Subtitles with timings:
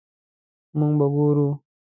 [0.77, 1.49] مونږ به ګورو